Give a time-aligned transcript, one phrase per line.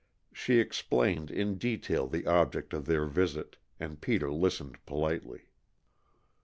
[0.33, 5.49] She explained, in detail, the object of their visit, and Peter listened politely.